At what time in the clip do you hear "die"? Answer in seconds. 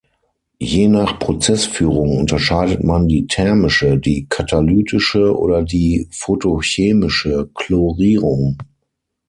3.07-3.27, 3.99-4.25, 5.61-6.07